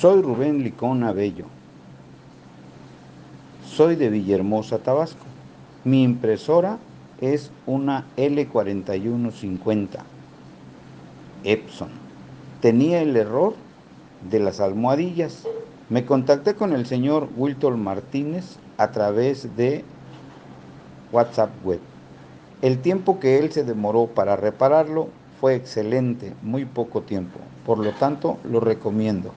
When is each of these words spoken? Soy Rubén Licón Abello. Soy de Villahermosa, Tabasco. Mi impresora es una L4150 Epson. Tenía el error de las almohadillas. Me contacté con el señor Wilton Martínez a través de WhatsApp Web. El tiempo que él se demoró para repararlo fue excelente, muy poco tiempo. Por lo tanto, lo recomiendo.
Soy 0.00 0.20
Rubén 0.20 0.62
Licón 0.62 1.04
Abello. 1.04 1.46
Soy 3.64 3.96
de 3.96 4.10
Villahermosa, 4.10 4.76
Tabasco. 4.76 5.24
Mi 5.84 6.02
impresora 6.02 6.76
es 7.22 7.50
una 7.64 8.04
L4150 8.18 10.00
Epson. 11.44 11.88
Tenía 12.60 13.00
el 13.00 13.16
error 13.16 13.54
de 14.30 14.38
las 14.38 14.60
almohadillas. 14.60 15.48
Me 15.88 16.04
contacté 16.04 16.54
con 16.54 16.74
el 16.74 16.84
señor 16.84 17.30
Wilton 17.34 17.82
Martínez 17.82 18.58
a 18.76 18.90
través 18.90 19.56
de 19.56 19.82
WhatsApp 21.10 21.48
Web. 21.64 21.80
El 22.60 22.80
tiempo 22.80 23.18
que 23.18 23.38
él 23.38 23.50
se 23.50 23.64
demoró 23.64 24.08
para 24.08 24.36
repararlo 24.36 25.08
fue 25.40 25.54
excelente, 25.54 26.34
muy 26.42 26.66
poco 26.66 27.00
tiempo. 27.00 27.38
Por 27.64 27.78
lo 27.78 27.92
tanto, 27.92 28.36
lo 28.44 28.60
recomiendo. 28.60 29.32